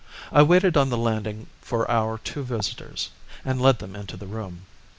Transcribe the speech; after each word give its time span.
I 0.31 0.41
waited 0.41 0.77
on 0.77 0.89
the 0.89 0.97
landing 0.97 1.45
for 1.61 1.87
our 1.87 2.17
two 2.17 2.41
visitors, 2.43 3.11
and 3.45 3.61
led 3.61 3.77
them 3.77 3.95
into 3.95 4.17
the 4.17 4.25
room. 4.25 4.65